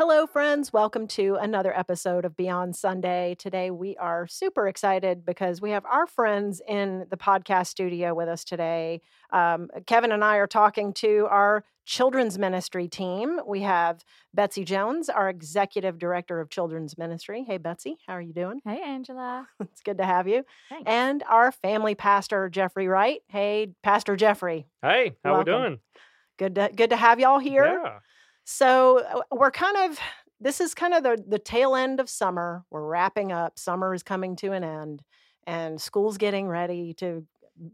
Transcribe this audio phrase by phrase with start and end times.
[0.00, 0.72] Hello, friends.
[0.72, 3.36] Welcome to another episode of Beyond Sunday.
[3.38, 8.26] Today, we are super excited because we have our friends in the podcast studio with
[8.26, 9.02] us today.
[9.30, 13.40] Um, Kevin and I are talking to our children's ministry team.
[13.46, 14.02] We have
[14.32, 17.44] Betsy Jones, our executive director of children's ministry.
[17.46, 18.62] Hey, Betsy, how are you doing?
[18.64, 19.48] Hey, Angela.
[19.60, 20.46] it's good to have you.
[20.70, 20.90] Thanks.
[20.90, 23.20] And our family pastor, Jeffrey Wright.
[23.28, 24.66] Hey, Pastor Jeffrey.
[24.80, 25.52] Hey, how Welcome.
[25.52, 25.78] we doing?
[26.38, 27.82] Good to, good to have y'all here.
[27.84, 27.98] Yeah.
[28.52, 30.00] So uh, we're kind of
[30.40, 32.64] this is kind of the the tail end of summer.
[32.68, 33.60] We're wrapping up.
[33.60, 35.02] Summer is coming to an end,
[35.46, 37.24] and school's getting ready to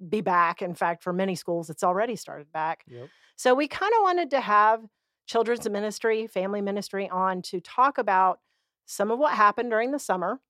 [0.06, 0.60] be back.
[0.60, 2.84] In fact, for many schools, it's already started back.
[2.88, 3.08] Yep.
[3.36, 4.84] So we kind of wanted to have
[5.26, 8.40] children's ministry, family ministry on to talk about
[8.84, 10.40] some of what happened during the summer,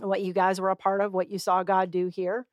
[0.00, 2.46] what you guys were a part of, what you saw God do here,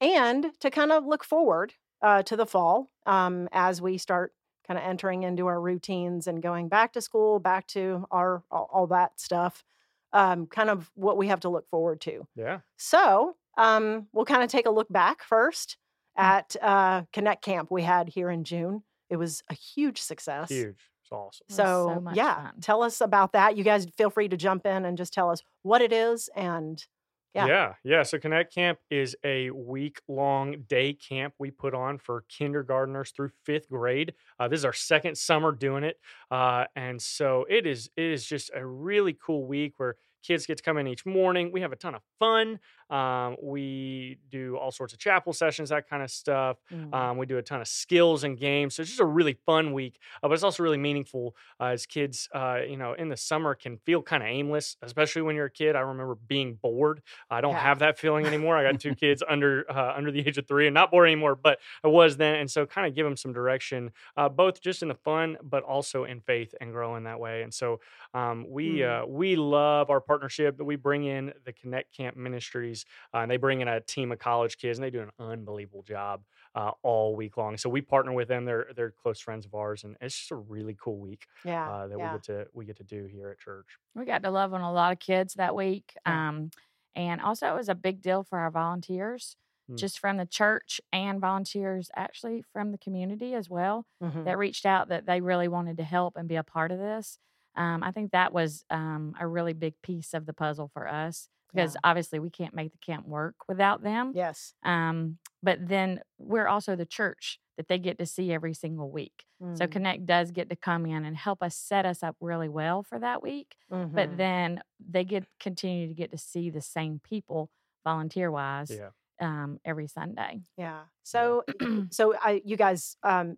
[0.00, 4.32] and to kind of look forward uh, to the fall um, as we start
[4.68, 8.68] kind of entering into our routines and going back to school, back to our all,
[8.72, 9.64] all that stuff.
[10.12, 12.26] Um, kind of what we have to look forward to.
[12.36, 12.60] Yeah.
[12.76, 15.76] So um, we'll kind of take a look back first
[16.18, 16.22] Mm.
[16.24, 18.82] at uh, Connect Camp we had here in June.
[19.08, 20.48] It was a huge success.
[20.48, 20.90] Huge.
[21.02, 21.44] It's awesome.
[21.48, 22.60] was So, so much yeah, fun.
[22.60, 23.56] tell us about that.
[23.56, 26.84] You guys feel free to jump in and just tell us what it is and
[27.34, 27.46] Yeah.
[27.46, 27.74] Yeah.
[27.84, 28.02] yeah.
[28.02, 33.30] So Connect Camp is a week long day camp we put on for kindergartners through
[33.44, 34.14] fifth grade.
[34.40, 35.96] Uh, this is our second summer doing it.
[36.30, 40.56] Uh, and so it is it is just a really cool week where kids get
[40.58, 41.52] to come in each morning.
[41.52, 42.58] We have a ton of fun.
[42.90, 46.58] Um, we do all sorts of chapel sessions, that kind of stuff.
[46.72, 46.94] Mm.
[46.94, 48.74] Um, we do a ton of skills and games.
[48.74, 51.86] So it's just a really fun week, uh, but it's also really meaningful uh, as
[51.86, 55.46] kids, uh, you know, in the summer can feel kind of aimless, especially when you're
[55.46, 55.76] a kid.
[55.76, 57.02] I remember being bored.
[57.30, 57.60] I don't Yeah.
[57.60, 58.56] have that feeling anymore.
[58.56, 61.34] I got two kids under uh, under the age of three and not bored anymore,
[61.34, 62.36] but I was then.
[62.36, 65.62] And so kind of give them some direction, uh, both just in the fun, but
[65.62, 67.42] also in faith and growing that way.
[67.42, 67.80] And so
[68.14, 69.02] um, we Mm.
[69.02, 72.77] uh, we love our partnership that we bring in the Connect Camp Ministries,
[73.14, 75.82] uh, and they bring in a team of college kids, and they do an unbelievable
[75.82, 76.22] job
[76.54, 77.56] uh, all week long.
[77.56, 80.36] So we partner with them; they're they're close friends of ours, and it's just a
[80.36, 81.70] really cool week yeah.
[81.70, 82.12] uh, that yeah.
[82.12, 83.66] we get to we get to do here at church.
[83.94, 85.94] We got to love on a lot of kids that week.
[86.06, 86.28] Yeah.
[86.28, 86.50] Um,
[86.94, 89.36] and also, it was a big deal for our volunteers,
[89.70, 89.76] Mm.
[89.76, 94.24] just from the church and volunteers actually from the community as well, Mhm.
[94.24, 97.18] that reached out that they really wanted to help and be a part of this.
[97.54, 101.28] Um, I think that was um, a really big piece of the puzzle for us
[101.52, 101.80] because Yeah.
[101.84, 104.12] obviously we can't make the camp work without them.
[104.14, 104.54] Yes.
[104.62, 109.24] Um, but then we're also the church that they get to see every single week.
[109.54, 109.70] So Mm.
[109.72, 112.98] Connect does get to come in and help us set us up really well for
[112.98, 113.56] that week.
[113.70, 113.92] Mhm.
[113.94, 117.50] But then they get continue to get to see the same people
[117.84, 120.42] volunteer wise Yeah, um, every Sunday.
[120.56, 120.84] Yeah.
[121.02, 121.44] So,
[121.90, 123.36] so I, you guys um,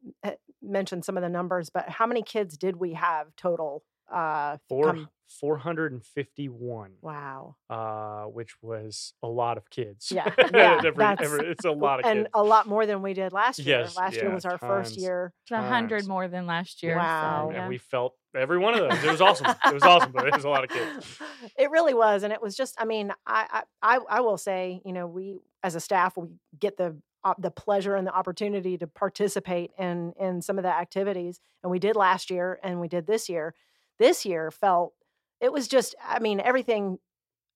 [0.62, 3.84] mentioned some of the numbers, but how many kids did we have total?
[4.12, 5.08] Uh, four come-
[5.40, 6.92] four hundred and fifty one.
[7.02, 7.54] wow.
[7.68, 10.10] Uh, which was a lot of kids.
[10.10, 12.10] Yeah, yeah, Every- that's- every- it's a lot of kids.
[12.10, 12.30] and kids.
[12.34, 13.78] a lot more than we did last year.
[13.80, 15.32] Yes, last year was our first year.
[15.44, 16.96] It's a hundred more than last year.
[16.96, 17.50] Wow.
[17.52, 19.04] So, and we felt every one of those.
[19.04, 19.46] It was awesome.
[19.66, 21.18] It was awesome, but it was a lot of kids.
[21.56, 22.74] It really was, and it was just.
[22.78, 26.26] I mean, I, I, I, I will say, you know, we as a staff, we
[26.58, 30.74] get the uh, the pleasure and the opportunity to participate in in some of the
[30.74, 33.54] activities, and we did last year, and we did this year.
[34.00, 34.94] This year felt
[35.40, 35.94] it was just.
[36.04, 36.98] I mean, everything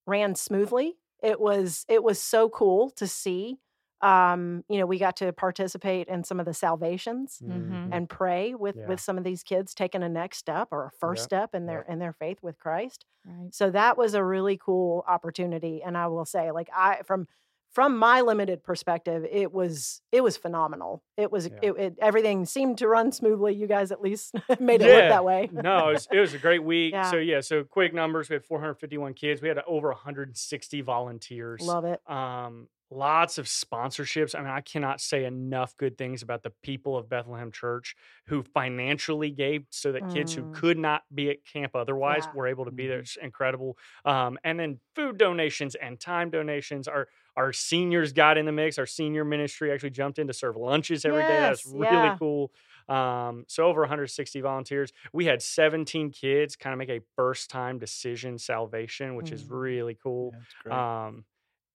[0.06, 0.94] ran smoothly.
[1.22, 3.58] It was it was so cool to see.
[4.02, 7.88] Um, you know, we got to participate in some of the salvations Mhm.
[7.90, 8.86] and pray with Yeah.
[8.88, 11.64] with some of these kids taking a next step or a first Yep, step in
[11.66, 11.88] their yep.
[11.88, 13.06] in their faith with Christ.
[13.24, 13.54] right.
[13.54, 17.26] So that was a really cool opportunity and I will say like I from
[17.74, 21.02] from my limited perspective it was it was phenomenal.
[21.16, 21.58] It was Yeah.
[21.62, 23.54] it, it everything seemed to run smoothly.
[23.54, 25.08] You guys at least made it Yeah.
[25.10, 25.50] that way.
[25.52, 26.92] no, it was, it was a great week.
[26.92, 27.10] Yeah.
[27.10, 28.28] So yeah, so quick numbers.
[28.30, 29.42] We had 451 kids.
[29.42, 31.60] We had over 160 volunteers.
[31.62, 32.00] Love it.
[32.08, 34.34] Um, lots of sponsorships.
[34.36, 38.42] I mean, I cannot say enough good things about the people of Bethlehem Church who
[38.42, 40.54] financially gave so that kids who Mm.
[40.54, 42.98] could not be at camp otherwise were able to be there.
[42.98, 43.02] Mhm.
[43.02, 43.76] It's incredible.
[44.04, 46.86] Um, and then food donations and time donations.
[46.86, 48.78] Our our seniors got in the mix.
[48.78, 51.40] Our senior ministry actually jumped in to serve lunches every day.
[51.40, 52.18] That's really yeah.
[52.18, 52.52] cool.
[52.88, 54.92] Um, so over 160 volunteers.
[55.12, 59.50] We had 17 kids kind of make a first time decision salvation, which is Mhm.
[59.50, 60.34] really cool.
[60.34, 60.86] Yeah, great.
[61.02, 61.24] Um,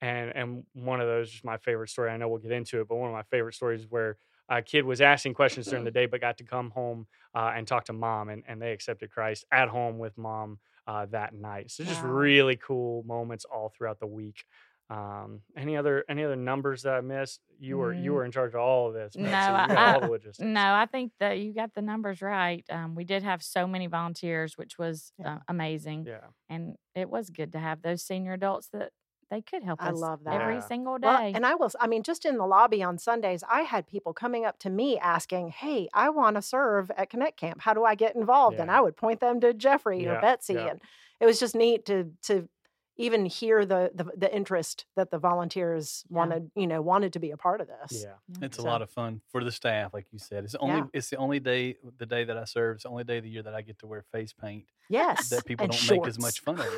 [0.02, 2.10] and and one of those is my favorite story.
[2.10, 4.18] I know we'll get into it, but one of my favorite stories is where
[4.48, 7.68] a kid was asking questions during the day, but got to come home uh, and
[7.68, 11.70] talk to mom, and, and they accepted Christ at home with mom uh, that night.
[11.70, 12.02] So just Wow.
[12.02, 14.46] really cool moments all throughout the week.
[14.90, 17.42] Um, any other any other numbers that I missed?
[17.60, 18.16] You were you Mm.
[18.16, 19.16] were in charge of all of this.
[19.16, 20.40] No, so I- all the logistics.
[20.40, 22.66] No, I think that you got the numbers right.
[22.72, 25.36] Um, we did have so many volunteers, which was Yeah.
[25.36, 26.28] uh, amazing, Yeah.
[26.50, 28.92] and it was good to have those senior adults that
[29.30, 30.68] they could help I us love every that.
[30.68, 31.06] single day.
[31.08, 34.12] Well, and I will, I mean, just in the lobby on Sundays, I had people
[34.12, 37.62] coming up to me asking, Hey, I want to serve at Connect Camp.
[37.62, 38.58] How do I get involved?
[38.60, 40.56] And I would point them to Jeffrey or Betsy.
[40.56, 40.70] yeah.
[40.70, 40.82] And
[41.20, 42.50] it was just neat to, to,
[43.00, 46.18] even hear the, the the interest that the volunteers Yeah.
[46.18, 48.14] wanted you know wanted to be a part of this Yeah.
[48.28, 48.46] Yeah.
[48.46, 50.44] It's a lot of fun for the staff, like you said.
[50.44, 50.84] It's the only Yeah.
[50.94, 52.76] it's the only day the day that I serve.
[52.76, 55.30] It's the only day of the year that I get to wear face paint yes
[55.30, 56.76] that people and don't make as much fun of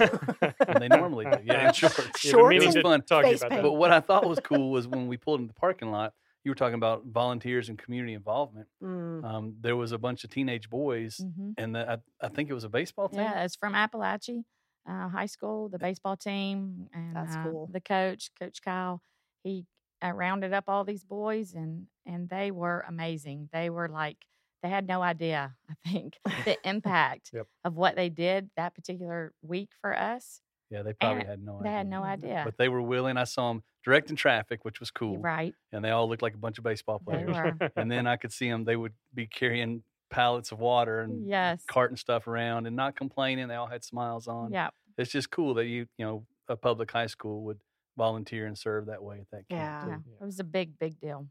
[0.67, 1.37] than they normally do.
[1.43, 1.97] Yeah, and shorts.
[1.97, 3.01] Yeah, been Shorts meaning and to fun.
[3.01, 3.61] talk to you face about paint.
[3.63, 3.67] that.
[3.69, 6.13] But what I thought was cool was when we pulled in the parking lot,
[6.43, 8.67] you were talking about volunteers and community involvement.
[8.83, 11.53] Mm, Um, there was a bunch of teenage boys, Mhm.
[11.57, 13.19] and the, I, I think it was a baseball team.
[13.21, 14.43] Yeah, it's from Apalachee
[14.89, 17.69] uh, High School, the baseball team, and That's uh, cool.
[17.71, 19.01] the coach, Coach Kyle.
[19.43, 19.65] He
[20.03, 23.49] uh, rounded up all these boys, and and they were amazing.
[23.53, 24.17] They were like
[24.63, 25.55] they had no idea.
[25.69, 27.47] I think the impact Yep.
[27.65, 30.41] of what they did that particular week for us.
[30.69, 31.77] Yeah, they probably And had no They idea.
[31.77, 32.41] had no idea.
[32.45, 33.17] But they were willing.
[33.17, 35.17] I saw them directing traffic, which was cool.
[35.17, 35.53] Right?
[35.73, 37.35] And they all looked like a bunch of baseball players.
[37.75, 38.63] and then I could see them.
[38.63, 41.63] They would be carrying pallets of water and Yes.
[41.65, 43.47] carting stuff around and not complaining.
[43.47, 44.51] They all had smiles on.
[44.51, 44.69] Yeah.
[44.97, 47.59] It's just cool that you, you know, a public high school would
[47.97, 49.49] volunteer and serve that way at that camp.
[49.49, 49.87] Yeah.
[49.87, 49.97] Yeah.
[50.07, 50.17] Yeah.
[50.21, 51.27] It was a big, big deal.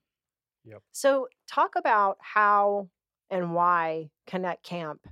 [0.65, 0.83] Yep.
[0.93, 2.89] So, talk about how
[3.31, 5.07] and why Connect Camp,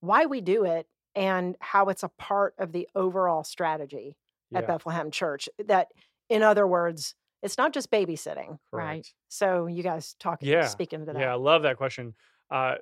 [0.00, 4.16] why we do it, and how it's a part of the overall strategy
[4.54, 5.48] at Bethlehem Church.
[5.66, 5.88] That,
[6.28, 8.58] in other words, it's not just babysitting.
[8.72, 9.06] Right.
[9.28, 11.16] So, you guys talk, Yeah, speak into that.
[11.20, 12.14] Yeah, I love that question.
[12.50, 12.76] Uh,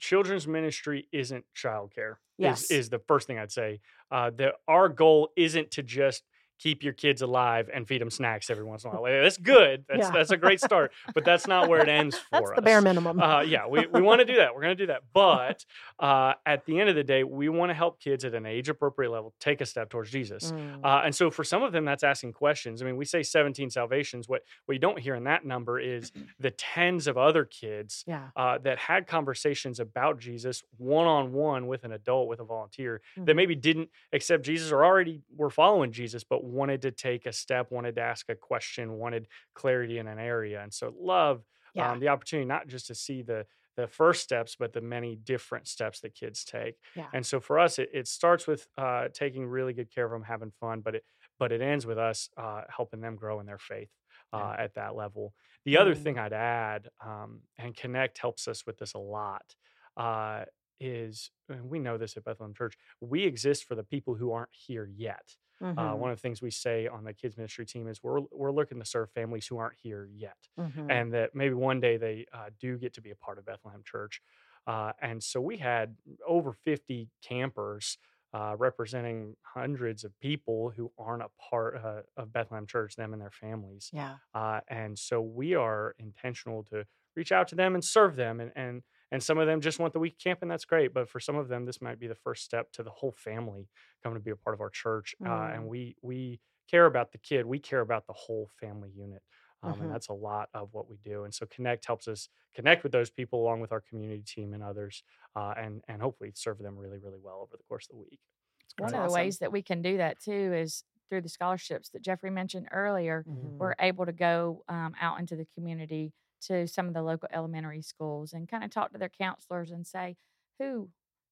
[0.00, 2.16] children's ministry isn't childcare.
[2.38, 2.64] Yes.
[2.64, 3.80] is, is the first thing I'd say.
[4.10, 6.24] Uh, the our goal isn't to just
[6.60, 9.22] keep your kids alive and feed them snacks every once in a while.
[9.22, 9.84] That's good.
[9.88, 10.10] That's Yeah.
[10.10, 12.56] that's a great start, but that's not where it ends for That's us.
[12.56, 13.18] the bare minimum.
[13.20, 14.54] Uh, yeah, we, we want to do that.
[14.54, 15.02] We're going to do that.
[15.14, 15.64] But
[15.98, 18.68] uh, at the end of the day, we want to help kids at an age
[18.68, 20.52] appropriate level take a step towards Jesus.
[20.52, 22.82] Mm, Uh, and so for some of them, that's asking questions.
[22.82, 24.28] I mean, we say 17 salvations.
[24.28, 28.28] What, what you don't hear in that number is the tens of other kids yeah.
[28.36, 33.00] uh, that had conversations about Jesus one on one with an adult, with a volunteer
[33.16, 33.36] that Mhm.
[33.36, 37.70] maybe didn't accept Jesus or already were following Jesus, but wanted to take a step,
[37.70, 40.62] wanted to ask a question, wanted clarity in an area.
[40.62, 41.44] And so love
[41.74, 41.92] Yeah.
[41.92, 45.66] um, the opportunity not just to see the the first steps, but the many different
[45.68, 46.74] steps that kids take.
[46.94, 47.12] Yeah.
[47.12, 50.24] And so for us, it, it starts with uh, taking really good care of them,
[50.24, 51.04] having fun, but it
[51.38, 53.90] but it ends with us uh, helping them grow in their faith
[54.32, 55.34] uh, at that level.
[55.64, 55.94] The other Mm.
[55.94, 59.54] thing I'd add, um, and Connect helps us with this a lot,
[59.96, 60.44] uh,
[60.78, 62.76] is and we know this at Bethlehem Church.
[63.00, 65.36] We exist for the people who aren't here yet.
[65.62, 68.20] Uh, Mhm, one of the things we say on the kids ministry team is we're
[68.32, 70.90] we're looking to serve families who aren't here yet mhm.
[70.90, 73.82] and that maybe one day they uh, do get to be a part of Bethlehem
[73.84, 74.22] Church.
[74.66, 75.96] Uh, and so we had
[76.26, 77.98] over 50 campers
[78.32, 83.20] uh, representing hundreds of people who aren't a part uh, of Bethlehem Church, them and
[83.20, 83.90] their families.
[83.92, 84.14] yeah.
[84.34, 86.84] Uh, and so we are intentional to
[87.16, 88.40] reach out to them and serve them.
[88.40, 90.92] And, and, and some of them just want the week camp, and that's great.
[90.94, 93.68] But for some of them, this might be the first step to the whole family
[94.02, 95.14] coming to be a part of our church.
[95.24, 95.54] Uh, Mm.
[95.54, 96.40] and we, we
[96.70, 99.22] care about the kid, we care about the whole family unit.
[99.62, 99.82] Um, Mhm.
[99.82, 101.24] And that's a lot of what we do.
[101.24, 104.62] And so Connect helps us connect with those people along with our community team and
[104.62, 105.02] others,
[105.36, 108.20] uh, and and hopefully serve them really, really well over the course of the week.
[108.64, 108.94] It's One great.
[108.94, 112.30] of the ways that we can do that too is through the scholarships that Jeffrey
[112.30, 113.26] mentioned earlier.
[113.26, 113.58] Mhm.
[113.58, 116.12] We're able to go um, out into the community
[116.42, 119.86] to some of the local elementary schools and kind of talk to their counselors and
[119.86, 120.16] say,
[120.58, 120.90] who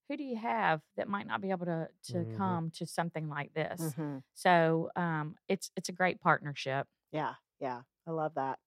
[0.08, 2.28] who do you have that might not be able to to Mhm.
[2.34, 3.96] come to something like this?
[3.96, 4.22] Mhm.
[4.34, 6.86] So um, it's it's a great partnership.
[7.12, 8.58] Yeah, yeah, I love that.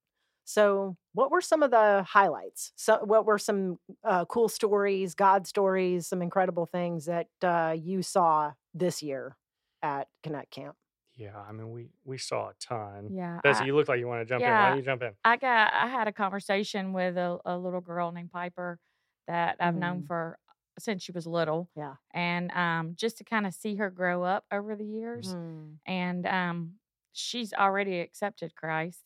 [0.43, 2.73] So, what were some of the highlights?
[2.75, 8.01] So, what were some uh, cool stories, God stories, some incredible things that uh, you
[8.01, 9.37] saw this year
[9.81, 10.75] at Connect Camp?
[11.21, 13.09] Yeah, I mean, we we saw a ton.
[13.11, 14.47] Yeah, Betsy, I- you look like you want to jump in.
[14.49, 14.67] Why yeah.
[14.69, 15.11] don't you jump in?
[15.23, 18.79] I got I had a conversation with a, a little girl named Piper
[19.27, 20.07] that I've known Mm.
[20.07, 20.39] for
[20.79, 21.69] since she was little.
[21.75, 21.95] Yeah.
[22.13, 25.35] And um, just to kind of see her grow up over the years.
[25.35, 26.73] Mm, And um,
[27.11, 29.03] she's already accepted Christ,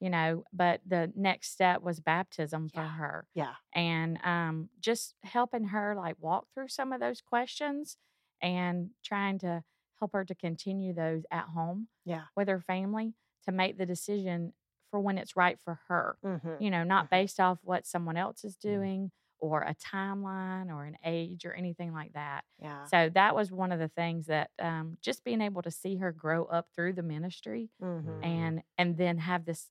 [0.00, 3.26] you know, but the next step was baptism for her.
[3.34, 3.54] Yeah.
[3.74, 7.96] And um, just helping her like walk through some of those questions
[8.40, 9.64] and trying to
[9.98, 12.24] help her to continue those at home Yeah.
[12.36, 13.14] with her family
[13.44, 14.54] to make the decision
[14.90, 16.18] for when it's right for her.
[16.24, 16.60] Mhm.
[16.60, 17.10] You know, not Mhm.
[17.10, 18.72] based off what someone else is Yeah.
[18.72, 22.44] doing or a timeline or an age or anything like that.
[22.58, 22.84] Yeah.
[22.86, 26.10] So that was one of the things that um, just being able to see her
[26.10, 28.02] grow up through the ministry Mhm.
[28.04, 28.24] Mhm.
[28.24, 29.70] and and then have this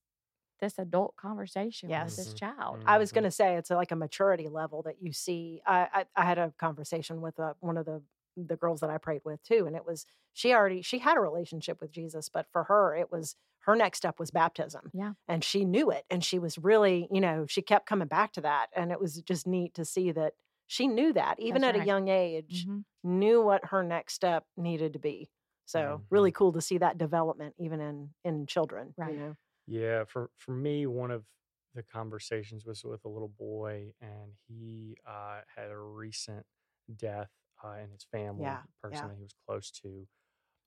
[0.59, 2.81] this adult conversation with this child.
[2.85, 5.61] I was going to say it's like a maturity level that you see.
[5.67, 8.01] I I, I had a conversation with uh, one of the
[8.37, 11.21] the girls that I prayed with too, and it was she already she had a
[11.21, 14.93] relationship with Jesus, but for her it was her next step was baptism.
[14.93, 15.13] Yeah.
[15.27, 18.41] and she knew it, and she was really you know she kept coming back to
[18.41, 20.33] that, and it was just neat to see that
[20.67, 22.83] she knew that even That's at a young age Mhm.
[23.03, 25.29] knew what her next step needed to be.
[25.65, 28.93] So really cool to see that development even in in children.
[28.97, 29.13] Right.
[29.13, 29.35] You know.
[29.65, 31.25] Yeah, for for me, one of
[31.73, 36.45] the conversations was with a little boy, and he uh, had a recent
[36.95, 37.29] death
[37.63, 39.09] uh, in his family, Yeah, person yeah.
[39.09, 40.07] that he was close to,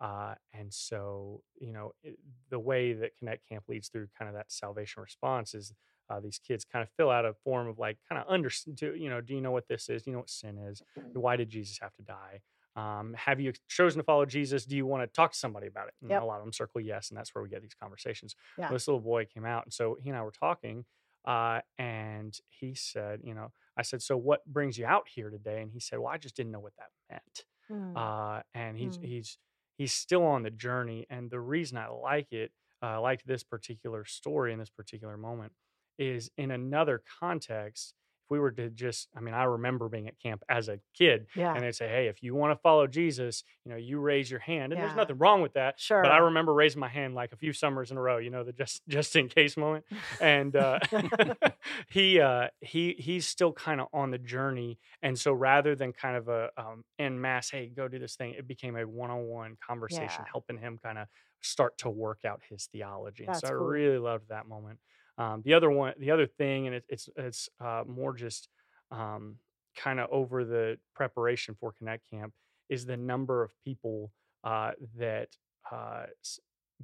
[0.01, 2.19] uh, and so you know it,
[2.51, 5.75] the way that Connect Camp leads through kind of that salvation response is
[6.09, 8.95] uh, these kids kind of fill out a form of like kind of under do
[8.95, 10.03] you know do you know what this is?
[10.03, 10.83] Do you know what sin is?
[11.13, 12.41] Why did Jesus have to die?
[12.77, 14.65] Um, have you chosen to follow Jesus?
[14.65, 15.95] Do you want to talk to somebody about it?
[16.03, 16.21] And Yep.
[16.21, 18.71] a lot of them circle yes, and that's where we get these conversations Yeah.
[18.71, 20.85] this little boy came out and so he and i were talking
[21.27, 25.63] uh, and he said you know i said so what brings you out here today
[25.63, 27.95] and he said well i just didn't know what that meant Mm.
[27.97, 29.07] uh, and he's Mm.
[29.09, 29.39] he's
[29.79, 33.45] he's still on the journey and the reason i like it uh, i liked this
[33.45, 35.53] particular story in this particular moment
[35.99, 37.95] is in another context
[38.31, 41.53] we were to just i mean i remember being at camp as a kid yeah.
[41.55, 44.41] and they'd say hey if you want to follow jesus you know you raise your
[44.41, 44.87] hand and Yeah.
[44.87, 46.03] there's nothing wrong with that Sure.
[46.03, 48.45] but I remember raising my hand like a few summers in a row, you know,
[48.45, 49.85] the just just in case moment.
[50.21, 50.79] And uh,
[51.91, 56.17] he uh, he he's still kind of on the journey, and so rather than kind
[56.17, 59.25] of a um, en masse, hey, go do this thing, it became a one on
[59.25, 60.25] one conversation, Yeah.
[60.31, 61.07] helping him kind of
[61.41, 63.25] start to work out his theology.
[63.25, 63.67] And That's so cool.
[63.69, 64.79] I really loved that moment.
[65.21, 68.49] Um, the other one, the other thing, and it, it's it's uh, more just
[68.91, 69.39] um,
[69.77, 72.35] kind of over the preparation for Connect Camp
[72.71, 74.13] is the number of people
[74.45, 75.31] uh, that
[75.71, 76.07] uh,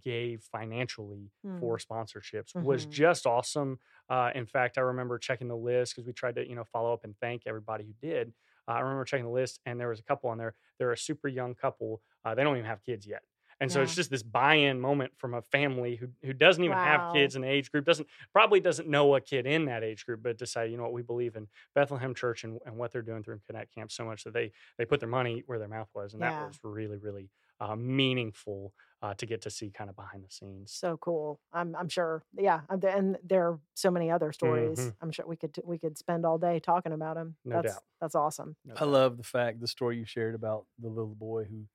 [0.01, 2.91] gave financially for sponsorships was Mhm.
[2.91, 3.81] just awesome.
[4.11, 6.93] Uh, in fact, I remember checking the list because we tried to, you know, follow
[6.93, 8.35] up and thank everybody who did.
[8.69, 10.55] Uh, I remember checking the list, and there was a couple on there.
[10.79, 12.03] They're a super young couple.
[12.25, 13.23] Uh, they don't even have kids yet,
[13.61, 16.85] and so it's just this buy-in moment from a family who who doesn't even Wow.
[16.85, 20.05] have kids in the age group, doesn't probably doesn't know a kid in that age
[20.07, 23.03] group, but decide, you know what, we believe in Bethlehem Church and, and what they're
[23.03, 25.91] doing through Connect Camp so much that they they put their money where their mouth
[25.95, 26.31] was, and Yeah.
[26.41, 30.31] that was really really uh, meaningful uh, to get to see kind of behind the
[30.31, 30.73] scenes.
[30.73, 31.41] so cool.
[31.53, 32.23] I'm I'm sure.
[32.37, 34.79] Yeah, and there are so many other stories.
[34.79, 34.97] Mhm.
[35.01, 37.37] I'm sure we could we could spend all day talking about them.
[37.45, 37.83] No that's, doubt.
[38.01, 38.57] That's awesome.
[38.65, 38.85] No I doubt.
[38.85, 41.67] love the fact the story you shared about the little boy who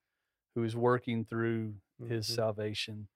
[0.55, 1.75] who is working through
[2.07, 2.35] his Mhm.
[2.35, 3.07] salvation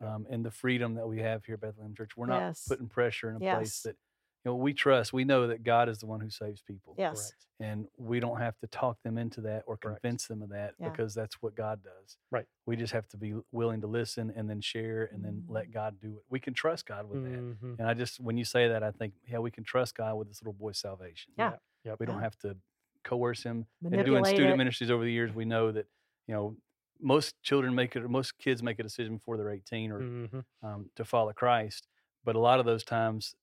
[0.00, 2.16] um, and the freedom that we have here at Bethlehem Church.
[2.16, 2.66] We're not Yes.
[2.66, 3.56] putting pressure in a Yes.
[3.56, 3.96] place that
[4.44, 5.12] you know we trust.
[5.12, 6.96] We know that God is the one who saves people.
[6.98, 7.30] Yes.
[7.30, 7.46] Correct.
[7.60, 10.02] And we don't have to talk them into that or Correct.
[10.02, 10.88] convince them of that Yeah.
[10.88, 12.18] because that's what God does.
[12.32, 12.48] Right.
[12.66, 15.72] We just have to be willing to listen and then share and then let Mm.
[15.72, 16.24] God do it.
[16.28, 17.38] We can trust God with that.
[17.40, 17.78] Mhm.
[17.78, 20.26] And I just, when you say that, I think, yeah, we can trust God with
[20.26, 21.32] this little boy's salvation.
[21.38, 21.58] Yeah.
[21.84, 22.00] Yep.
[22.00, 22.56] We don't have to
[23.04, 23.68] coerce him.
[23.84, 24.56] And doing student it.
[24.56, 25.86] ministries over the years, we know that,
[26.26, 26.56] you know,
[27.02, 30.44] most children make it, most kids make a decision before they're 18 or Mhm.
[30.62, 31.88] um, to follow Christ.
[32.24, 33.34] But a lot of those times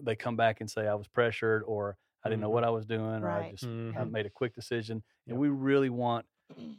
[0.00, 2.52] they come back and say, I was pressured or I didn't know Mhm.
[2.54, 3.50] what I was doing or I Right.
[3.50, 3.96] just Mhm.
[3.96, 5.02] I made a quick decision.
[5.26, 6.26] And we really want,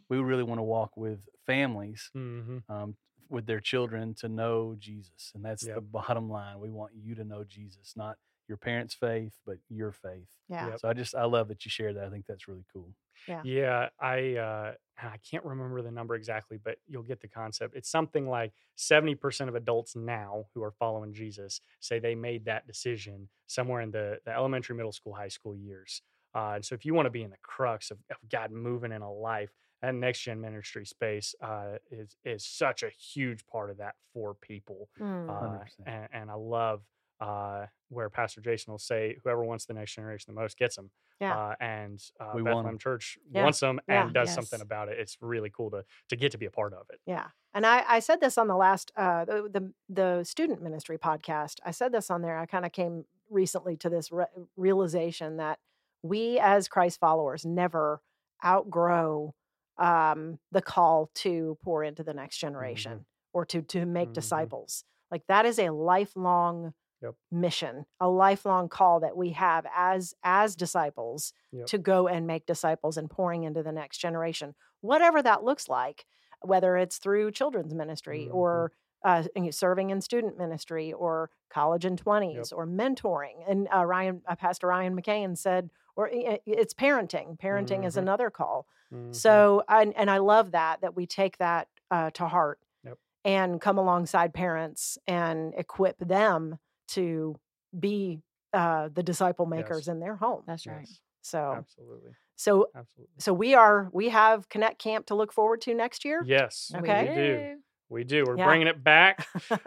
[0.09, 2.63] we really want to walk with families Mhm.
[2.69, 2.97] um,
[3.29, 5.31] with their children to know Jesus.
[5.35, 6.59] And that's the bottom line.
[6.59, 10.29] We want you to know Jesus, not your parents' faith, but your faith.
[10.49, 10.69] Yeah.
[10.69, 10.79] Yep.
[10.79, 12.05] So I just, I love that you shared that.
[12.05, 12.93] I think that's really cool.
[13.27, 13.41] Yeah.
[13.43, 17.75] Yeah, I uh, I can't remember the number exactly, but you'll get the concept.
[17.75, 22.45] It's something like seventy percent of adults now who are following Jesus say they made
[22.45, 26.01] that decision somewhere in the the elementary, middle school, high school years.
[26.35, 28.91] Uh, and so, if you want to be in the crux of, of God moving
[28.91, 33.69] in a life, that next gen ministry space uh, is is such a huge part
[33.69, 34.89] of that for people.
[34.99, 35.29] Mm.
[35.29, 36.81] Uh, and, and I love
[37.19, 40.91] uh, where Pastor Jason will say, "Whoever wants the next generation the most gets them."
[41.21, 41.37] Yeah.
[41.37, 42.55] Uh, and uh, We want 'em.
[42.63, 43.43] Bethlehem Church Yeah.
[43.43, 44.05] wants them Yeah.
[44.05, 44.99] and does something about it.
[44.99, 46.99] It's really cool to to get to be a part of it.
[47.05, 47.27] Yeah.
[47.53, 49.73] And I, I said this on the last uh, the, the
[50.17, 51.59] the student ministry podcast.
[51.63, 52.37] I said this on there.
[52.39, 54.25] I kind of came recently to this re-
[54.57, 55.59] realization that
[56.01, 58.01] we as Christ followers never
[58.43, 59.33] outgrow
[59.77, 64.13] um, the call to pour into the next generation or to to make Mhm.
[64.13, 64.83] disciples.
[65.09, 67.15] Like that is a lifelong Yep.
[67.31, 71.67] mission, a lifelong call that we have as as disciples Yep.
[71.67, 76.05] to go and make disciples and pouring into the next generation, whatever that looks like.
[76.45, 78.35] whether it's through children's ministry Mhm.
[78.35, 78.71] or
[79.05, 83.35] uh, serving in student ministry or college and 20s or mentoring.
[83.47, 87.37] And uh, Ryan, uh, Pastor Ryan McCain said, or it's parenting.
[87.39, 88.01] Parenting is Mhm.
[88.01, 88.67] another call.
[88.91, 89.15] Mhm.
[89.15, 92.97] So, and, and I love that, that we take that uh, to heart Yep.
[93.23, 96.59] and come alongside parents and equip them
[96.93, 97.35] to
[97.79, 98.19] be
[98.53, 99.87] uh, the disciple makers Yes.
[99.87, 100.43] in their home.
[100.47, 100.81] That's right.
[100.81, 103.13] Yes, So, absolutely, so, absolutely.
[103.19, 106.21] so we are, we have Connect Camp to look forward to next year.
[106.25, 107.09] Yes, Okay.
[107.09, 107.57] we do.
[107.89, 108.23] We do.
[108.25, 108.45] We're Yeah.
[108.45, 109.57] bringing it back uh,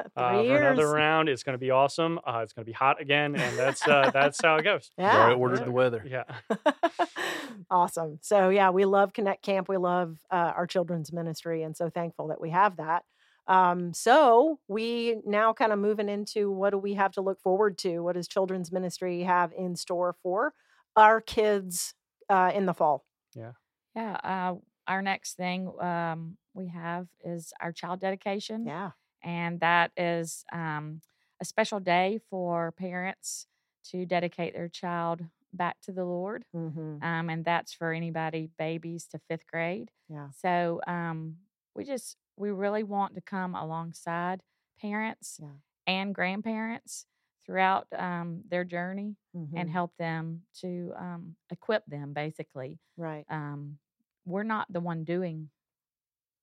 [0.42, 1.28] for another round.
[1.28, 2.18] It's going to be awesome.
[2.26, 4.90] Uh, it's going to be hot again, and that's uh, that's how it goes.
[4.98, 5.16] You Yeah.
[5.20, 5.64] already ordered yeah.
[5.64, 6.04] the weather.
[6.08, 6.24] Yeah.
[7.70, 8.18] awesome.
[8.22, 9.68] So yeah, we love Connect Camp.
[9.68, 13.04] We love uh, our children's ministry, and so thankful that we have that.
[13.48, 17.78] Um, so we now kind of moving into what do we have to look forward
[17.78, 18.00] to?
[18.00, 20.52] What does children's ministry have in store for
[20.96, 21.94] our kids
[22.28, 23.04] uh, in the fall?
[23.34, 23.52] Yeah.
[23.94, 24.16] Yeah.
[24.24, 24.54] Uh,
[24.88, 28.66] our next thing um, we have is our child dedication.
[28.66, 28.90] Yeah.
[29.22, 31.00] And that is um,
[31.40, 33.46] a special day for parents
[33.90, 36.44] to dedicate their child back to the Lord.
[36.54, 37.02] Mm-hmm.
[37.02, 39.90] Um, and that's for anybody babies to fifth grade.
[40.08, 40.28] Yeah.
[40.40, 41.36] So um,
[41.74, 44.42] we just, we really want to come alongside
[44.80, 45.48] parents Yeah.
[45.86, 47.06] and grandparents
[47.44, 49.56] throughout um, their journey Mm-hmm.
[49.58, 52.78] and help them to um, equip them basically.
[52.96, 53.24] right.
[53.28, 53.78] Um,
[54.24, 55.50] we're not the one doing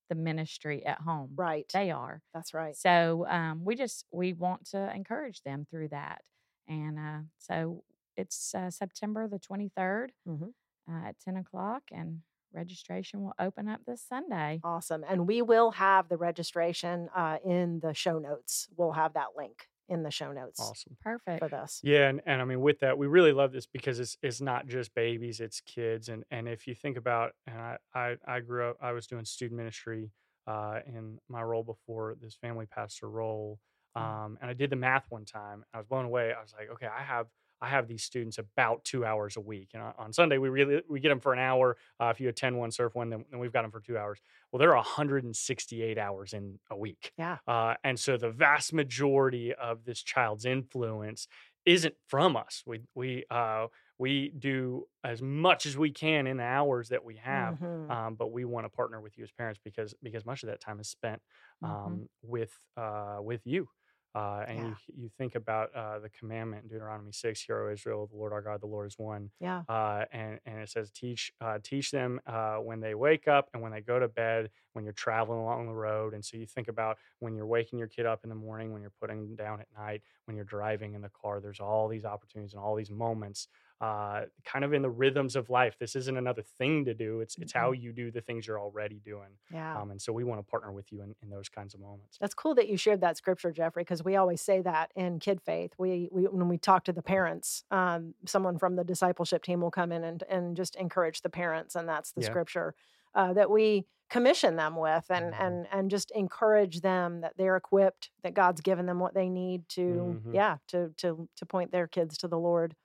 [0.10, 1.32] the ministry at home.
[1.36, 1.66] Right.
[1.74, 2.22] They are.
[2.34, 2.76] That's right.
[2.78, 6.22] So um, we just we want to encourage them through that,
[6.68, 7.84] and uh, so
[8.16, 10.54] it's uh, September the twenty third Mhm.
[10.90, 12.22] uh, at ten o'clock, and
[12.54, 14.62] registration will open up this Sunday.
[14.64, 15.04] Awesome.
[15.08, 18.68] And we will have the registration uh, in the show notes.
[18.78, 20.98] We'll have that link in the show notes Awesome.
[21.02, 21.40] Perfect.
[21.40, 21.82] for this.
[21.84, 24.68] Yeah, and, and I mean with that, we really love this because it's it's not
[24.68, 26.10] just babies, it's kids.
[26.10, 29.26] And and if you think about and I I, I grew up I was doing
[29.26, 30.12] student ministry
[30.48, 33.60] uh in my role before this family pastor role.
[33.98, 34.02] Mm.
[34.02, 35.64] Um and I did the math one time.
[35.74, 36.32] I was blown away.
[36.32, 37.28] I was like, okay, I have
[37.64, 41.00] I have these students about two hours a week, and on, Sunday we really we
[41.00, 41.78] get them for an hour.
[42.00, 44.20] Uh, if you attend one, surf one, then, then we've got them for two hours.
[44.52, 47.14] Well, there are 168 hours in a week.
[47.18, 47.38] Yeah.
[47.48, 51.28] Uh, and so the vast majority of this child's influence
[51.66, 52.64] isn't from us.
[52.66, 57.16] We we uh, we do as much as we can in the hours that we
[57.18, 57.90] have, Mhm.
[57.90, 60.60] um, but we want to partner with you as parents because because much of that
[60.60, 61.22] time is spent
[61.64, 61.70] Mhm.
[61.70, 63.70] um, with uh, with you.
[64.16, 64.66] Uh, and Yeah.
[64.66, 68.32] you, you think about uh, the commandment in Deuteronomy 6, Hear, O Israel, the Lord
[68.32, 69.32] our God, the Lord is one.
[69.40, 69.64] Yeah.
[69.68, 73.62] Uh, and, and it says, teach, uh, teach them uh, when they wake up and
[73.64, 76.14] when they go to bed, when you're traveling along the road.
[76.14, 78.82] And so you think about when you're waking your kid up in the morning, when
[78.82, 82.06] you're putting them down at night, when you're driving in the car, there's all these
[82.06, 83.48] opportunities and all these moments
[83.82, 85.76] uh, kind of in the rhythms of life.
[85.80, 87.20] This isn't another thing to do.
[87.20, 89.30] It's, it's how you do the things you're already doing.
[89.52, 89.82] Yeah.
[89.82, 92.18] Um, and so we want to partner with you in, in those kinds of moments.
[92.22, 95.42] That's cool that you shared that scripture, Jeffrey, because we always say that in Kid
[95.42, 95.74] Faith.
[95.78, 99.72] We, we when we talk to the parents, um, someone from the discipleship team will
[99.72, 102.28] come in and, and just encourage the parents, and that's the Yeah.
[102.28, 102.76] scripture
[103.16, 105.40] uh, that we commission them with, and Mhm.
[105.46, 109.68] and and just encourage them that they're equipped, that God's given them what they need
[109.70, 110.34] to, Mhm.
[110.34, 112.76] yeah, to to to point their kids to the Lord.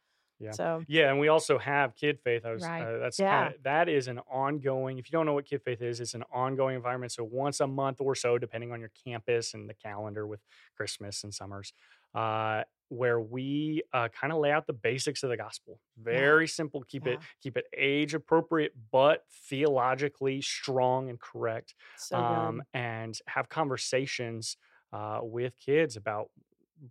[0.40, 0.56] Yeah.
[0.56, 2.44] So Yeah, and we also have Kid Faith.
[2.46, 2.78] I was Right.
[2.78, 3.28] uh, that's Yeah.
[3.28, 4.98] kinda, that is an ongoing.
[4.98, 7.12] If you don't know what Kid Faith is, it's an ongoing environment.
[7.12, 10.40] So once a month or so, depending on your campus and the calendar with
[10.76, 11.72] Christmas and summers,
[12.14, 15.80] uh, where we uh, kind of lay out the basics of the gospel.
[15.96, 16.82] Very simple.
[16.84, 21.74] Keep it keep it age appropriate, but theologically strong and correct.
[21.96, 24.56] so um, and have conversations
[24.92, 26.30] uh, with kids about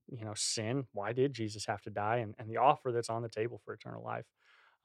[0.09, 3.21] you know sin why did jesus have to die and, and the offer that's on
[3.21, 4.25] the table for eternal life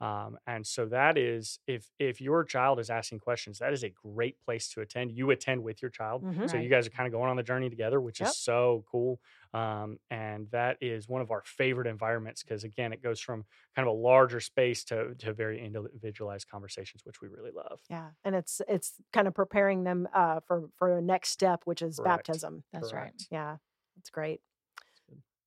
[0.01, 3.89] um, and so that is if if your child is asking questions that is a
[3.89, 6.45] great place to attend you attend with your child Mhm.
[6.45, 8.33] so you guys are kind of going on the journey together which Yep.
[8.33, 9.19] is so cool
[9.53, 13.87] um, and that is one of our favorite environments because again it goes from kind
[13.87, 18.35] of a larger space to, to very individualized conversations which we really love Yeah, and
[18.35, 22.39] it's it's kind of preparing them uh, for for a next step, which is Correct.
[22.39, 22.63] baptism.
[22.71, 23.13] That's right.
[23.29, 23.57] Yeah,
[23.95, 24.41] that's great.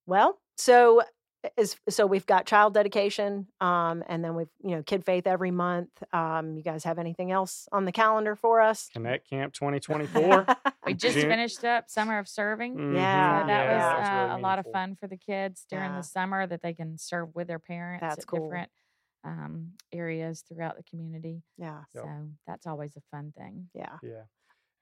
[0.07, 0.11] Good.
[0.11, 1.01] Well, so
[1.55, 5.51] is so we've got child dedication, um, and then we've you know kid faith every
[5.51, 5.89] month.
[6.11, 8.89] Um, you guys have anything else on the calendar for us?
[8.91, 10.45] connect camp 2024
[10.85, 12.75] We just June- finished up Summer of Serving.
[12.75, 12.95] Mhm.
[12.95, 13.41] Yeah.
[13.41, 15.65] So that Yeah, was, that was uh, really a lot of fun for the kids
[15.69, 15.97] during Yeah.
[15.97, 18.45] the summer that they can serve with their parents That's at cool.
[18.47, 18.71] different
[19.23, 21.43] um, areas throughout the community.
[21.57, 22.03] yeah, Yep.
[22.03, 22.09] So
[22.47, 23.69] that's always a fun thing.
[23.73, 24.23] yeah, Yeah.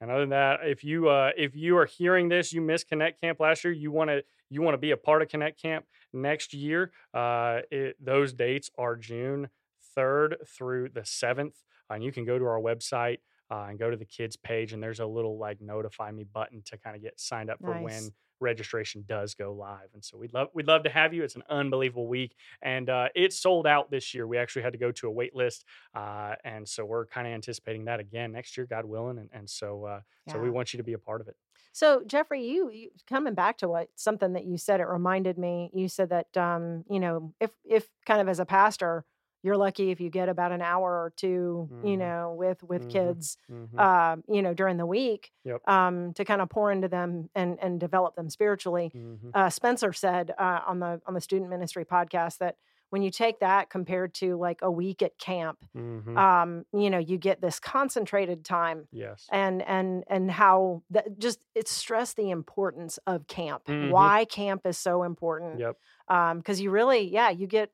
[0.02, 3.22] And other than that, if you uh, if you are hearing this, you missed Connect
[3.22, 5.86] Camp last year, you want to you want to be a part of Connect Camp
[6.14, 6.92] next year.
[7.14, 9.50] Uh, it, those dates are June
[9.96, 11.56] third through the seventh,
[11.90, 13.20] and you can go to our website
[13.52, 16.62] uh, and go to the kids page, and there's a little like notify me button
[16.66, 17.84] to kind of get signed up for Nice.
[17.84, 19.90] when registration does go live.
[19.94, 21.24] And so we'd love we'd love to have you.
[21.24, 24.28] It's an unbelievable week, and uh, it sold out this year.
[24.28, 27.34] We actually had to go to a wait list, uh, and so we're kind of
[27.34, 29.18] anticipating that again next year, God willing.
[29.18, 31.36] And, and so uh, so we want you to be a part of it.
[31.72, 35.70] So Jeffrey, you, you coming back to what something that you said, it reminded me.
[35.74, 39.06] You said that um, you know, if if kind of as a pastor,
[39.46, 41.98] you're lucky if you get about an hour or 2 you Mhm.
[42.00, 42.92] know, with with Mhm.
[42.92, 43.80] kids, Mhm.
[43.80, 45.62] um, you know, during the week, Yep.
[45.70, 48.92] um, to kind of pour into them and and develop them spiritually.
[48.94, 49.32] Mhm.
[49.34, 52.58] Uh, Spencer said uh, on the on the student ministry podcast that
[52.92, 56.18] when you take that compared to like a week at camp, Mhm.
[56.18, 59.28] um, you know, you get this concentrated time yes.
[59.32, 63.92] and and and how that just it stressed the importance of camp Mhm.
[63.92, 65.78] why camp is so important Yep.
[66.08, 67.72] um because you really yeah you get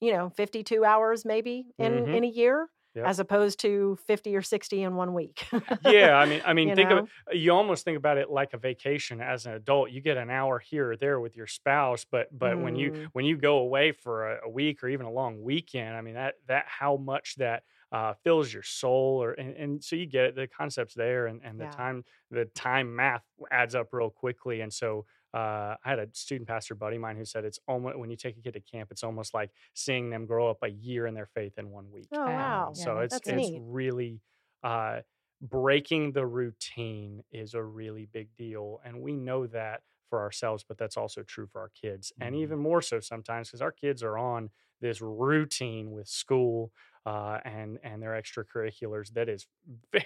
[0.00, 2.14] you know 52 hours maybe in Mhm.
[2.14, 3.10] in a year Yep.
[3.10, 5.46] as opposed to 50 or 60 in one week
[5.80, 6.92] yeah, I mean, I mean, You think know?
[6.92, 7.36] of it.
[7.36, 9.90] You almost think about it like a vacation as an adult.
[9.90, 13.12] You get an hour here or there with your spouse, but but when you Mm.
[13.12, 16.14] when you go away for a, a week or even a long weekend, I mean
[16.14, 20.26] that that how much that uh, fills your soul, or and, and so you get
[20.26, 20.34] it.
[20.36, 21.68] The concepts there, and and the Yeah.
[21.68, 25.06] time the time math adds up real quickly, and so.
[25.34, 28.16] Uh, I had a student pastor buddy of mine who said it's almost when you
[28.16, 31.14] take a kid to camp, it's almost like seeing them grow up a year in
[31.14, 32.10] their faith in one week.
[32.12, 34.22] oh wow Yeah, So it's that's it's neat really
[34.62, 35.00] uh,
[35.40, 40.78] breaking the routine is a really big deal, and we know that for ourselves, but
[40.78, 42.36] that's also true for our kids, and Mhm.
[42.36, 46.72] even more so sometimes because our kids are on this routine with school
[47.06, 49.46] uh, and and their extracurriculars that is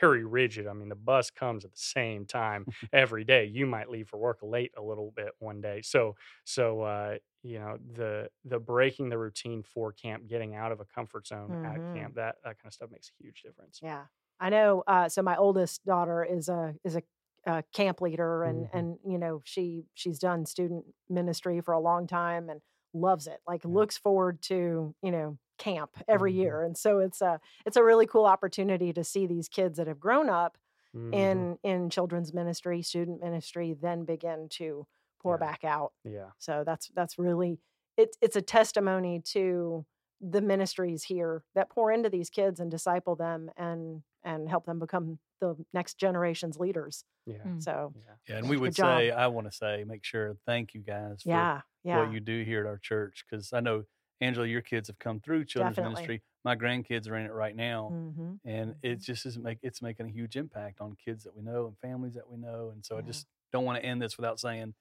[0.01, 0.67] very rigid.
[0.67, 3.45] I mean, the bus comes at the same time every day.
[3.45, 7.59] You might leave for work late a little bit one day, so so uh, you
[7.59, 11.59] know the the breaking the routine for camp, getting out of a comfort zone Mhm.
[11.63, 13.83] at camp, that that kind of stuff makes a huge difference.
[13.83, 14.07] yeah
[14.41, 17.03] i know uh so my oldest daughter is a is a
[17.47, 18.69] uh, camp leader and Mhm.
[18.73, 22.61] and you know she she's done student ministry for a long time and
[22.93, 23.85] loves it like Yeah.
[23.85, 26.37] looks forward to you know camp every Mhm.
[26.37, 29.87] year and so it's a it's a really cool opportunity to see these kids that
[29.87, 30.59] have grown up
[30.95, 31.13] Mhm.
[31.15, 34.87] in in children's ministry student ministry then begin to
[35.21, 35.39] pour Yeah.
[35.39, 37.61] back out yeah, so that's that's really
[37.97, 39.85] it's it's a testimony to
[40.21, 44.79] the ministries here that pour into these kids and disciple them and and help them
[44.81, 47.63] become the next generation's leaders yeah, Mm.
[47.63, 48.15] so yeah.
[48.29, 51.29] Yeah, and we would say, I want to say, make sure thank you guys for
[51.31, 53.85] yeah yeah what you do here at our church because I know
[54.21, 55.81] Angela, your kids have come through children's Definitely.
[55.81, 56.23] ministry.
[56.45, 59.03] My grandkids are in it right now, hmm and it Mhm.
[59.03, 62.15] just is make it's making a huge impact on kids that we know and families
[62.15, 62.71] that we know.
[62.71, 64.75] And so I just don't want to end this without saying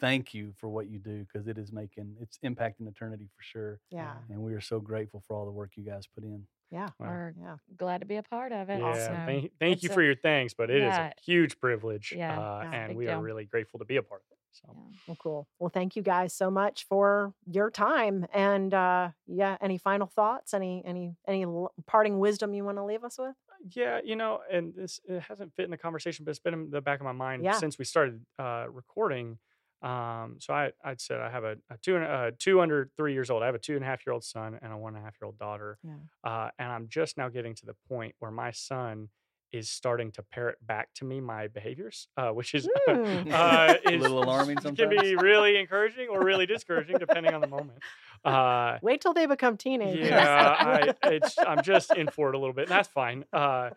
[0.00, 3.80] thank you for what you do because it is making it's impacting eternity for sure.
[3.90, 6.46] yeah And we are so grateful for all the work you guys put in.
[6.74, 7.06] Yeah Wow.
[7.08, 8.78] We're yeah glad to be a part of it.
[8.80, 9.14] Yeah, Awesome.
[9.26, 11.06] thank, thank you for a- your thanks, but it is Yeah.
[11.16, 12.72] a huge privilege, Yeah, uh, Yeah.
[12.78, 14.38] and Big we are really grateful to be a part of it.
[14.52, 14.98] So, yeah.
[15.08, 19.78] well cool well thank you guys so much for your time and uh yeah any
[19.78, 23.34] final thoughts any any any l- parting wisdom you want to leave us with
[23.70, 26.68] yeah, you know, and this it hasn't fit in the conversation, but it's been in
[26.70, 27.52] the back of my mind Yeah.
[27.52, 29.38] since we started uh, recording.
[29.84, 33.12] Um, so I, I'd said I have a, a two, and- uh, two under three
[33.12, 33.42] years old.
[33.42, 35.04] I have a two and a half year old son and a one and a
[35.04, 35.78] half year old daughter.
[35.84, 35.92] yeah
[36.24, 39.08] Uh, and I'm just now getting to the point where my son
[39.52, 43.30] is starting to parrot back to me my behaviors, uh, which is Mm.
[43.32, 47.46] uh, A little alarming Sometimes Can be really encouraging or really discouraging depending on the
[47.46, 47.78] moment.
[48.24, 52.38] Uh, wait till they become teenagers yeah, I, it's, I'm just in for it a
[52.38, 52.62] little bit.
[52.62, 53.24] And that's fine.
[53.32, 53.70] Uh,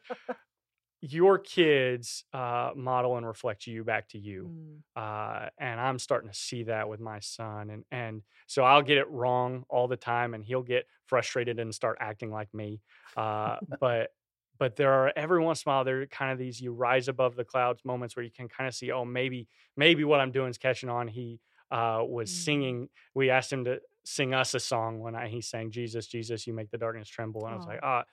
[1.01, 4.83] your kids uh, model and reflect you back to you Mm.
[4.95, 8.97] uh, and I'm starting to see that with my son, and and so I'll get
[8.97, 12.81] it wrong all the time, and he'll get frustrated and start acting like me.
[13.15, 14.09] Uh, but
[14.57, 17.07] but there are every once in a while there are kind of these you rise
[17.07, 20.31] above the clouds moments where you can kind of see, oh maybe maybe what I'm
[20.31, 21.07] doing is catching on.
[21.07, 22.33] He uh, was Mm.
[22.33, 22.89] singing.
[23.13, 26.53] We asked him to sing us a song when I, he sang Jesus, Jesus, you
[26.53, 28.03] make the darkness tremble, and I was like, ah.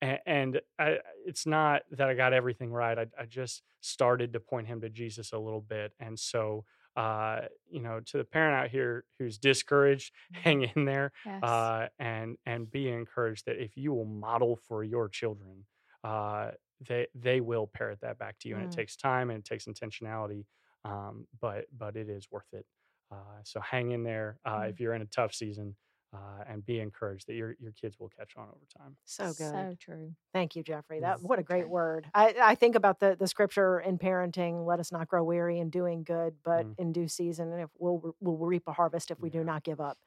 [0.00, 2.98] And, and I, it's not that I got everything right.
[2.98, 5.92] I, I just started to point him to Jesus a little bit.
[5.98, 6.64] And so,
[6.96, 11.42] uh, you know, to the parent out here who's discouraged, hang in there Yes.
[11.42, 15.66] uh, and and be encouraged that if you will model for your children,
[16.04, 18.56] uh, they they will parrot that back to you.
[18.56, 18.64] And Mm.
[18.64, 20.46] it takes time and it takes intentionality,
[20.84, 22.66] um, but but it is worth it.
[23.10, 24.68] Uh, so hang in there uh, Mm.
[24.68, 25.76] if you're in a tough season,
[26.14, 28.96] uh, and be encouraged that your your kids will catch on over time.
[29.04, 30.14] so good So true.
[30.32, 31.00] Thank you, Jeffrey.
[31.00, 31.70] That what a great Okay.
[31.70, 32.06] word.
[32.14, 34.66] I, I think about the the scripture in parenting.
[34.66, 36.74] Let us not grow weary in doing good, but Mm.
[36.78, 39.80] in due season, and if we'll we'll reap a harvest if we do not give
[39.80, 39.98] up.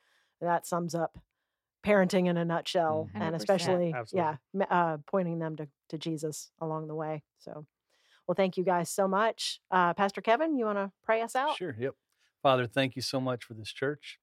[0.42, 1.18] That sums up
[1.86, 3.22] parenting in a nutshell, Mhm.
[3.22, 3.40] and 100%.
[3.42, 4.38] especially Absolutely.
[4.60, 7.24] yeah, uh, pointing them to to Jesus along the way.
[7.40, 7.66] So,
[8.28, 10.58] well, thank you guys so much, uh, Pastor Kevin.
[10.58, 11.56] You want to pray us out?
[11.58, 11.76] Sure.
[11.78, 11.96] Yep.
[12.42, 14.20] Father, thank you so much for this church.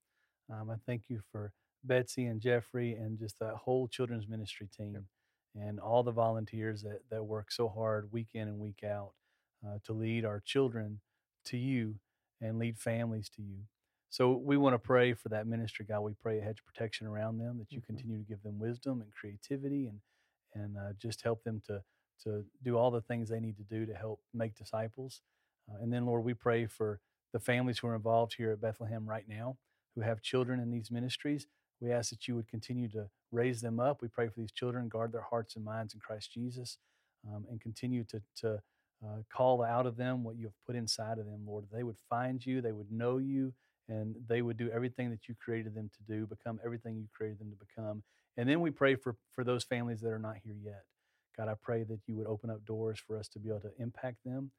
[0.50, 1.52] Um, I thank you for
[1.84, 5.06] Betsy and Jeffrey and just that whole children's ministry team
[5.56, 9.12] and all the volunteers that, that work so hard week in and week out
[9.66, 11.00] uh, to lead our children
[11.46, 11.96] to you
[12.40, 13.58] and lead families to you.
[14.10, 16.00] So we want to pray for that ministry, God.
[16.00, 17.86] We pray a hedge of protection around them, that you Mhm.
[17.86, 20.00] continue to give them wisdom and creativity and
[20.54, 21.82] and uh, just help them to
[22.24, 25.22] to do all the things they need to do to help make disciples.
[25.70, 27.00] Uh, and then, Lord, we pray for
[27.32, 29.58] the families who are involved here at Bethlehem right now
[29.94, 31.46] who have children in these ministries.
[31.80, 34.02] We ask that you would continue to raise them up.
[34.02, 36.78] We pray for these children, guard their hearts and minds in Christ Jesus,
[37.26, 38.54] um, and continue to, to
[39.04, 41.66] uh, call out of them what you have put inside of them, Lord.
[41.72, 43.52] They would find you, they would know you,
[43.88, 47.38] and they would do everything that you created them to do, become everything you created
[47.38, 48.02] them to become.
[48.36, 50.84] And then we pray for, for those families that are not here yet.
[51.36, 53.72] God, I pray that you would open up doors for us to be able to
[53.78, 54.50] impact them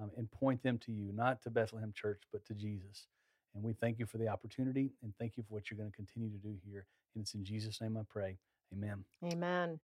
[0.00, 3.08] um, and point them to you, not to Bethlehem Church, but to Jesus.
[3.54, 5.96] And we thank you for the opportunity and thank you for what you're going to
[5.96, 6.86] continue to do here.
[7.14, 8.38] And it's in Jesus' name I pray.
[8.72, 9.04] Amen.
[9.24, 9.80] Amen.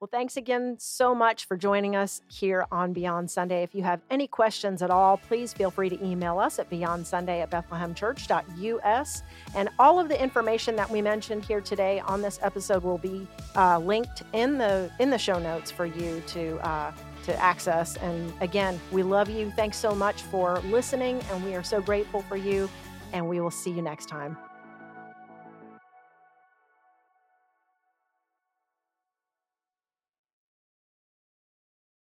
[0.00, 3.62] Well, thanks again so much for joining us here on Beyond Sunday.
[3.62, 7.40] If you have any questions at all, please feel free to email us at beyondsunday
[7.40, 9.22] at bethlehemchurch.us.
[9.54, 13.26] And all of the information that we mentioned here today on this episode will be
[13.56, 16.92] uh, linked in the in the show notes for you to uh,
[17.24, 17.96] to access.
[17.96, 19.50] And again, we love you.
[19.56, 22.68] Thanks so much for listening, and we are so grateful for you.
[23.12, 24.36] And we will see you next time.